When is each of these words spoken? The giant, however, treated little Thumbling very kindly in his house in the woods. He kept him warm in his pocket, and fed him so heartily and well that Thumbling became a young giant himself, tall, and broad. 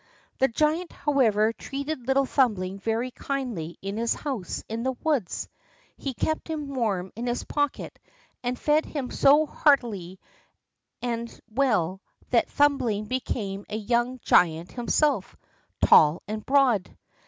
The 0.39 0.47
giant, 0.47 0.91
however, 0.91 1.53
treated 1.53 2.07
little 2.07 2.25
Thumbling 2.25 2.79
very 2.79 3.11
kindly 3.11 3.77
in 3.83 3.97
his 3.97 4.15
house 4.15 4.63
in 4.67 4.81
the 4.81 4.93
woods. 5.03 5.47
He 5.95 6.15
kept 6.15 6.47
him 6.47 6.73
warm 6.73 7.11
in 7.15 7.27
his 7.27 7.43
pocket, 7.43 7.99
and 8.41 8.57
fed 8.57 8.83
him 8.83 9.11
so 9.11 9.45
heartily 9.45 10.19
and 11.03 11.39
well 11.51 12.01
that 12.31 12.49
Thumbling 12.49 13.05
became 13.05 13.63
a 13.69 13.77
young 13.77 14.19
giant 14.23 14.71
himself, 14.71 15.35
tall, 15.85 16.23
and 16.27 16.43
broad. 16.43 16.97